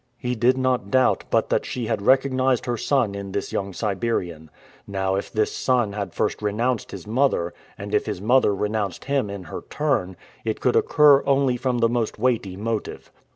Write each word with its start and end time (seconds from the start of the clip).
He 0.17 0.33
did 0.33 0.57
not 0.57 0.89
doubt 0.89 1.25
but 1.29 1.49
that 1.49 1.63
she 1.63 1.85
had 1.85 2.01
recognized 2.01 2.65
her 2.65 2.75
son 2.75 3.13
in 3.13 3.33
this 3.33 3.53
young 3.53 3.71
Siberian. 3.71 4.49
Now 4.87 5.13
if 5.13 5.31
this 5.31 5.55
son 5.55 5.93
had 5.93 6.11
first 6.15 6.41
renounced 6.41 6.89
his 6.89 7.05
mother, 7.05 7.53
and 7.77 7.93
if 7.93 8.07
his 8.07 8.19
mother 8.19 8.55
renounced 8.55 9.05
him 9.05 9.29
in 9.29 9.43
her 9.43 9.61
turn, 9.69 10.17
it 10.43 10.59
could 10.59 10.75
occur 10.75 11.21
only 11.27 11.55
from 11.55 11.77
the 11.77 11.87
most 11.87 12.17
weighty 12.17 12.57
motive. 12.57 13.11